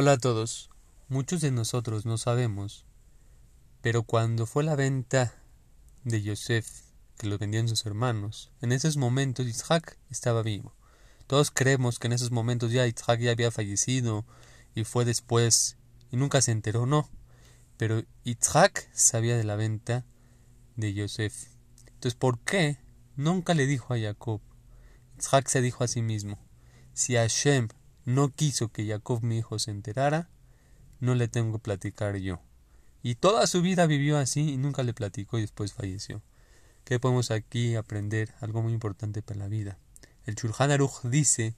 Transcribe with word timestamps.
Hola 0.00 0.12
a 0.12 0.16
todos. 0.16 0.70
Muchos 1.08 1.40
de 1.40 1.50
nosotros 1.50 2.06
no 2.06 2.18
sabemos, 2.18 2.86
pero 3.80 4.04
cuando 4.04 4.46
fue 4.46 4.62
la 4.62 4.76
venta 4.76 5.42
de 6.04 6.22
Yosef, 6.22 6.68
que 7.16 7.26
lo 7.26 7.36
vendían 7.36 7.66
sus 7.66 7.84
hermanos, 7.84 8.52
en 8.60 8.70
esos 8.70 8.96
momentos 8.96 9.48
Isaac 9.48 9.98
estaba 10.08 10.44
vivo. 10.44 10.72
Todos 11.26 11.50
creemos 11.50 11.98
que 11.98 12.06
en 12.06 12.12
esos 12.12 12.30
momentos 12.30 12.70
ya 12.70 12.86
Isaac 12.86 13.18
ya 13.18 13.32
había 13.32 13.50
fallecido 13.50 14.24
y 14.72 14.84
fue 14.84 15.04
después 15.04 15.78
y 16.12 16.16
nunca 16.16 16.42
se 16.42 16.52
enteró, 16.52 16.86
no. 16.86 17.10
Pero 17.76 18.04
Isaac 18.22 18.88
sabía 18.92 19.36
de 19.36 19.42
la 19.42 19.56
venta 19.56 20.04
de 20.76 20.94
Yosef. 20.94 21.48
Entonces, 21.86 22.14
¿por 22.14 22.38
qué 22.38 22.78
nunca 23.16 23.52
le 23.52 23.66
dijo 23.66 23.94
a 23.94 23.98
Jacob? 23.98 24.40
Isaac 25.18 25.48
se 25.48 25.60
dijo 25.60 25.82
a 25.82 25.88
sí 25.88 26.02
mismo, 26.02 26.38
si 26.92 27.16
Hashem 27.16 27.66
no 28.08 28.30
quiso 28.30 28.72
que 28.72 28.86
Jacob 28.86 29.22
mi 29.22 29.36
hijo 29.36 29.58
se 29.58 29.70
enterara, 29.70 30.30
no 30.98 31.14
le 31.14 31.28
tengo 31.28 31.52
que 31.52 31.58
platicar 31.58 32.16
yo. 32.16 32.40
Y 33.02 33.16
toda 33.16 33.46
su 33.46 33.60
vida 33.60 33.84
vivió 33.84 34.16
así 34.16 34.48
y 34.48 34.56
nunca 34.56 34.82
le 34.82 34.94
platicó 34.94 35.36
y 35.36 35.42
después 35.42 35.74
falleció. 35.74 36.22
¿Qué 36.84 36.98
podemos 36.98 37.30
aquí 37.30 37.76
aprender? 37.76 38.34
Algo 38.40 38.62
muy 38.62 38.72
importante 38.72 39.20
para 39.20 39.40
la 39.40 39.48
vida. 39.48 39.76
El 40.24 40.36
Shulchan 40.36 40.70
Aruch 40.70 41.02
dice 41.02 41.54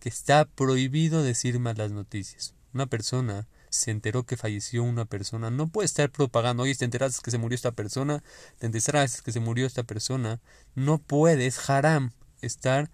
que 0.00 0.08
está 0.08 0.44
prohibido 0.44 1.22
decir 1.22 1.60
malas 1.60 1.92
noticias. 1.92 2.56
Una 2.74 2.86
persona 2.86 3.46
se 3.70 3.92
enteró 3.92 4.24
que 4.24 4.36
falleció 4.36 4.82
una 4.82 5.04
persona, 5.04 5.50
no 5.52 5.68
puede 5.68 5.86
estar 5.86 6.10
propagando, 6.10 6.64
oye, 6.64 6.74
te 6.74 6.84
enteraste 6.84 7.22
que 7.22 7.30
se 7.30 7.38
murió 7.38 7.54
esta 7.54 7.70
persona, 7.70 8.24
te 8.58 8.66
enteraste 8.66 9.22
que 9.22 9.30
se 9.30 9.38
murió 9.38 9.66
esta 9.66 9.84
persona, 9.84 10.40
no 10.74 10.98
puedes, 10.98 11.70
haram, 11.70 12.10
estar 12.40 12.90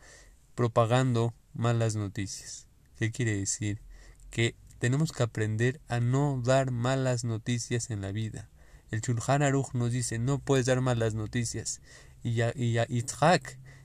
propagando 0.55 1.33
malas 1.55 1.97
noticias. 1.97 2.68
¿Qué 2.99 3.13
quiere 3.13 3.37
decir? 3.37 3.81
Que 4.31 4.57
tenemos 4.81 5.13
que 5.13 5.23
aprender 5.23 5.81
a 5.87 6.01
no 6.01 6.43
dar 6.45 6.73
malas 6.73 7.25
noticias 7.25 7.91
en 7.91 8.01
la 8.01 8.11
vida. 8.11 8.49
El 8.91 9.03
Shulchan 9.03 9.43
Aruch 9.43 9.73
nos 9.75 9.93
dice, 9.93 10.19
no 10.19 10.41
puedes 10.41 10.67
dar 10.67 10.81
malas 10.81 11.15
noticias. 11.15 11.81
Y 12.25 12.35
ya, 12.35 12.53
y 12.57 12.75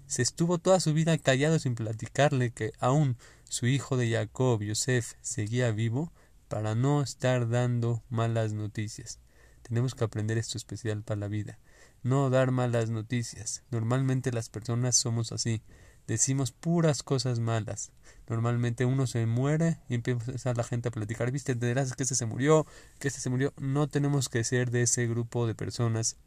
se 0.07 0.21
estuvo 0.21 0.57
toda 0.57 0.79
su 0.79 0.93
vida 0.93 1.17
callado 1.17 1.59
sin 1.59 1.75
platicarle 1.75 2.51
que 2.51 2.73
aún 2.79 3.17
su 3.43 3.67
hijo 3.67 3.97
de 3.97 4.11
Jacob, 4.11 4.61
Yosef, 4.61 5.13
seguía 5.21 5.71
vivo 5.71 6.11
para 6.47 6.73
no 6.73 7.01
estar 7.03 7.49
dando 7.49 8.03
malas 8.09 8.53
noticias. 8.53 9.19
Tenemos 9.61 9.93
que 9.93 10.03
aprender 10.03 10.37
esto 10.37 10.57
especial 10.57 11.03
para 11.03 11.19
la 11.19 11.27
vida. 11.27 11.59
No 12.01 12.29
dar 12.29 12.51
malas 12.51 12.89
noticias. 12.89 13.63
Normalmente 13.69 14.31
las 14.31 14.49
personas 14.49 14.95
somos 14.95 15.31
así 15.31 15.61
decimos 16.07 16.51
puras 16.51 17.03
cosas 17.03 17.39
malas. 17.39 17.91
Normalmente 18.27 18.85
uno 18.85 19.07
se 19.07 19.25
muere 19.25 19.79
y 19.89 19.95
empieza 19.95 20.53
la 20.53 20.63
gente 20.63 20.89
a 20.89 20.91
platicar, 20.91 21.31
viste, 21.31 21.51
entenderás 21.51 21.95
que 21.95 22.03
este 22.03 22.15
se 22.15 22.25
murió, 22.25 22.65
que 22.99 23.07
este 23.07 23.19
se 23.19 23.29
murió. 23.29 23.53
No 23.57 23.87
tenemos 23.87 24.29
que 24.29 24.43
ser 24.43 24.71
de 24.71 24.83
ese 24.83 25.07
grupo 25.07 25.45
de 25.47 25.55
personas 25.55 26.17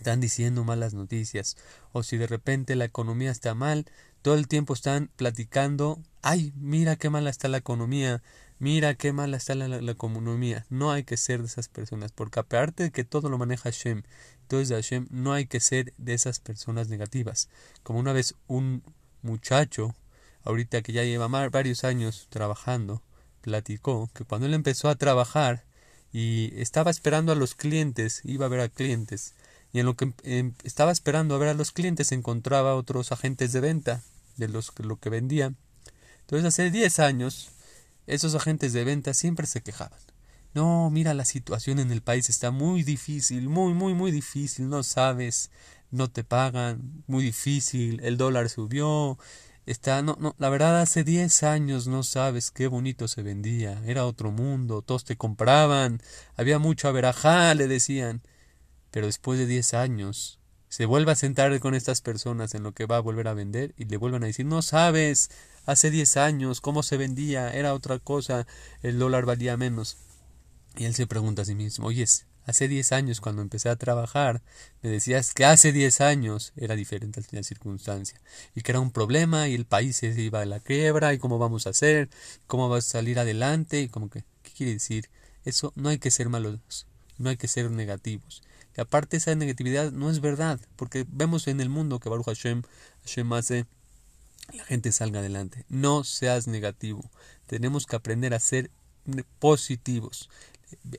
están 0.00 0.20
diciendo 0.20 0.64
malas 0.64 0.94
noticias 0.94 1.56
o 1.92 2.02
si 2.02 2.16
de 2.16 2.26
repente 2.26 2.74
la 2.76 2.86
economía 2.86 3.30
está 3.30 3.54
mal, 3.54 3.86
todo 4.22 4.34
el 4.34 4.48
tiempo 4.48 4.74
están 4.74 5.10
platicando, 5.16 6.02
ay, 6.22 6.52
mira 6.56 6.96
qué 6.96 7.10
mala 7.10 7.30
está 7.30 7.48
la 7.48 7.58
economía, 7.58 8.22
mira 8.58 8.94
qué 8.94 9.12
mala 9.12 9.36
está 9.36 9.54
la, 9.54 9.90
economía. 9.90 10.66
No 10.68 10.90
hay 10.90 11.04
que 11.04 11.16
ser 11.16 11.40
de 11.40 11.46
esas 11.46 11.68
personas, 11.68 12.12
porque 12.12 12.40
aparte 12.40 12.84
de 12.84 12.90
que 12.90 13.04
todo 13.04 13.28
lo 13.28 13.38
maneja 13.38 13.64
Hashem, 13.64 14.02
todo 14.48 14.60
es 14.60 14.68
de 14.68 14.76
Hashem, 14.76 15.06
no 15.10 15.32
hay 15.32 15.46
que 15.46 15.60
ser 15.60 15.94
de 15.96 16.14
esas 16.14 16.40
personas 16.40 16.88
negativas. 16.88 17.48
Como 17.82 17.98
una 17.98 18.12
vez 18.12 18.34
un 18.46 18.82
muchacho, 19.22 19.94
ahorita 20.44 20.82
que 20.82 20.92
ya 20.92 21.04
lleva 21.04 21.28
varios 21.28 21.84
años 21.84 22.26
trabajando, 22.30 23.02
platicó 23.40 24.10
que 24.14 24.24
cuando 24.24 24.46
él 24.46 24.54
empezó 24.54 24.88
a 24.88 24.96
trabajar 24.96 25.64
y 26.12 26.52
estaba 26.60 26.90
esperando 26.90 27.32
a 27.32 27.36
los 27.36 27.54
clientes, 27.54 28.20
iba 28.24 28.46
a 28.46 28.48
ver 28.48 28.60
a 28.60 28.68
clientes, 28.68 29.34
y 29.72 29.80
en 29.80 29.86
lo 29.86 29.96
que 29.96 30.12
em, 30.24 30.54
estaba 30.64 30.92
esperando 30.92 31.34
a 31.34 31.38
ver 31.38 31.48
a 31.48 31.54
los 31.54 31.72
clientes 31.72 32.12
encontraba 32.12 32.74
otros 32.74 33.12
agentes 33.12 33.52
de 33.52 33.60
venta 33.60 34.02
de 34.36 34.48
los 34.48 34.72
lo 34.78 34.96
que 34.96 35.10
vendían. 35.10 35.56
Entonces 36.20 36.46
hace 36.46 36.70
10 36.70 36.98
años 37.00 37.50
esos 38.06 38.34
agentes 38.34 38.72
de 38.72 38.84
venta 38.84 39.14
siempre 39.14 39.46
se 39.46 39.62
quejaban. 39.62 39.98
No, 40.52 40.90
mira, 40.90 41.14
la 41.14 41.24
situación 41.24 41.78
en 41.78 41.92
el 41.92 42.02
país 42.02 42.28
está 42.28 42.50
muy 42.50 42.82
difícil, 42.82 43.48
muy, 43.48 43.72
muy, 43.72 43.94
muy 43.94 44.10
difícil, 44.10 44.68
no 44.68 44.82
sabes, 44.82 45.50
no 45.92 46.10
te 46.10 46.24
pagan, 46.24 47.04
muy 47.06 47.22
difícil, 47.24 48.00
el 48.02 48.16
dólar 48.16 48.48
subió, 48.48 49.16
está, 49.66 50.02
no, 50.02 50.16
no, 50.20 50.34
la 50.38 50.48
verdad 50.48 50.80
hace 50.80 51.04
10 51.04 51.44
años 51.44 51.86
no 51.86 52.02
sabes 52.02 52.50
qué 52.50 52.66
bonito 52.66 53.06
se 53.06 53.22
vendía, 53.22 53.80
era 53.86 54.06
otro 54.06 54.32
mundo, 54.32 54.82
todos 54.82 55.04
te 55.04 55.16
compraban, 55.16 56.02
había 56.36 56.58
mucho 56.58 56.88
averajá, 56.88 57.54
le 57.54 57.68
decían, 57.68 58.22
pero 58.90 59.06
después 59.06 59.38
de 59.38 59.46
10 59.46 59.74
años 59.74 60.38
se 60.68 60.86
vuelve 60.86 61.12
a 61.12 61.16
sentar 61.16 61.58
con 61.58 61.74
estas 61.74 62.00
personas 62.00 62.54
en 62.54 62.62
lo 62.62 62.72
que 62.72 62.86
va 62.86 62.96
a 62.96 63.00
volver 63.00 63.26
a 63.28 63.34
vender 63.34 63.74
y 63.76 63.86
le 63.86 63.96
vuelven 63.96 64.22
a 64.22 64.26
decir, 64.26 64.46
no 64.46 64.62
sabes, 64.62 65.30
hace 65.66 65.90
10 65.90 66.16
años 66.16 66.60
cómo 66.60 66.82
se 66.82 66.96
vendía, 66.96 67.52
era 67.52 67.74
otra 67.74 67.98
cosa, 67.98 68.46
el 68.82 68.98
dólar 68.98 69.24
valía 69.26 69.56
menos. 69.56 69.96
Y 70.76 70.84
él 70.84 70.94
se 70.94 71.08
pregunta 71.08 71.42
a 71.42 71.44
sí 71.44 71.56
mismo, 71.56 71.86
oyes, 71.86 72.26
hace 72.46 72.68
10 72.68 72.92
años 72.92 73.20
cuando 73.20 73.42
empecé 73.42 73.68
a 73.68 73.76
trabajar, 73.76 74.42
me 74.82 74.90
decías 74.90 75.34
que 75.34 75.44
hace 75.44 75.72
10 75.72 76.00
años 76.00 76.52
era 76.56 76.76
diferente 76.76 77.20
la 77.32 77.42
circunstancia 77.42 78.20
y 78.54 78.62
que 78.62 78.72
era 78.72 78.80
un 78.80 78.92
problema 78.92 79.48
y 79.48 79.54
el 79.54 79.66
país 79.66 79.96
se 79.96 80.08
iba 80.20 80.40
a 80.40 80.46
la 80.46 80.60
quiebra 80.60 81.12
y 81.12 81.18
cómo 81.18 81.38
vamos 81.38 81.66
a 81.66 81.70
hacer, 81.70 82.08
cómo 82.46 82.68
vas 82.68 82.86
a 82.86 82.90
salir 82.90 83.18
adelante 83.18 83.80
y 83.80 83.88
como 83.88 84.08
que, 84.08 84.24
¿qué 84.42 84.50
quiere 84.52 84.74
decir? 84.74 85.10
Eso 85.44 85.72
no 85.74 85.88
hay 85.88 85.98
que 85.98 86.10
ser 86.10 86.28
malos, 86.28 86.86
no 87.18 87.30
hay 87.30 87.36
que 87.36 87.48
ser 87.48 87.70
negativos. 87.70 88.42
Y 88.80 88.82
aparte 88.82 89.18
esa 89.18 89.34
negatividad 89.34 89.92
no 89.92 90.08
es 90.08 90.22
verdad, 90.22 90.58
porque 90.76 91.04
vemos 91.06 91.48
en 91.48 91.60
el 91.60 91.68
mundo 91.68 92.00
que 92.00 92.08
Baruch 92.08 92.24
Hashem, 92.24 92.62
Hashem 93.02 93.30
hace 93.34 93.66
la 94.54 94.64
gente 94.64 94.90
salga 94.90 95.18
adelante. 95.20 95.66
No 95.68 96.02
seas 96.02 96.46
negativo. 96.46 97.02
Tenemos 97.46 97.84
que 97.84 97.96
aprender 97.96 98.32
a 98.32 98.40
ser 98.40 98.70
positivos. 99.38 100.30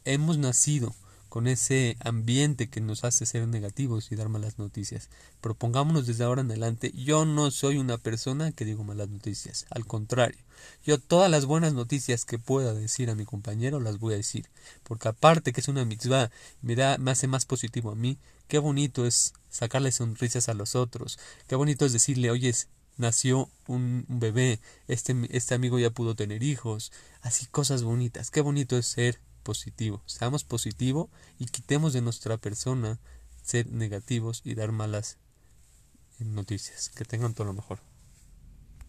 Hemos 0.06 0.38
nacido 0.38 0.94
con 1.32 1.48
ese 1.48 1.96
ambiente 2.02 2.70
que 2.70 2.82
nos 2.82 3.06
hace 3.06 3.26
ser 3.26 3.48
negativos 3.48 4.12
y 4.12 4.18
dar 4.18 4.28
malas 4.28 4.60
noticias. 4.60 5.08
Propongámonos 5.40 6.06
desde 6.06 6.26
ahora 6.26 6.42
en 6.42 6.52
adelante, 6.52 6.92
yo 6.94 7.24
no 7.24 7.52
soy 7.52 7.78
una 7.78 7.98
persona 7.98 8.52
que 8.52 8.66
digo 8.66 8.84
malas 8.84 9.08
noticias, 9.08 9.66
al 9.70 9.86
contrario, 9.86 10.42
yo 10.84 11.00
todas 11.00 11.32
las 11.32 11.46
buenas 11.46 11.74
noticias 11.74 12.26
que 12.26 12.38
pueda 12.38 12.74
decir 12.74 13.10
a 13.10 13.16
mi 13.16 13.24
compañero 13.24 13.80
las 13.80 13.98
voy 13.98 14.16
a 14.16 14.18
decir, 14.18 14.50
porque 14.84 15.08
aparte 15.08 15.54
que 15.54 15.62
es 15.62 15.70
una 15.70 15.86
mitzvah, 15.86 16.32
me, 16.62 16.76
da, 16.76 16.98
me 16.98 17.12
hace 17.12 17.28
más 17.30 17.46
positivo 17.46 17.92
a 17.92 17.96
mí, 17.96 18.18
qué 18.50 18.60
bonito 18.60 19.06
es 19.06 19.32
sacarle 19.50 19.94
sonrisas 19.94 20.50
a 20.50 20.54
los 20.54 20.76
otros, 20.76 21.18
qué 21.48 21.56
bonito 21.56 21.86
es 21.86 21.94
decirle, 21.94 22.30
oye, 22.30 22.54
nació 22.98 23.50
un, 23.68 24.04
bebé, 24.10 24.60
este, 24.90 25.16
este 25.30 25.56
amigo 25.56 25.80
ya 25.80 25.92
pudo 25.92 26.14
tener 26.14 26.44
hijos, 26.44 26.92
así 27.22 27.46
cosas 27.46 27.84
bonitas, 27.84 28.32
qué 28.32 28.42
bonito 28.42 28.78
es 28.78 28.86
ser 28.86 29.22
positivo, 29.44 30.02
seamos 30.06 30.44
positivo 30.44 31.10
y 31.40 31.46
quitemos 31.46 31.94
de 31.94 32.02
nuestra 32.02 32.38
persona 32.38 33.00
ser 33.44 33.68
negativos 33.68 34.42
y 34.46 34.56
dar 34.56 34.72
malas 34.72 35.18
noticias. 36.20 36.90
Que 36.90 37.06
tengan 37.06 37.34
todo 37.34 37.48
lo 37.48 37.54
mejor. 37.54 37.80